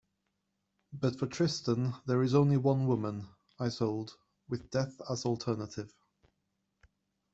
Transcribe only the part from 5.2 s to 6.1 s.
alternative.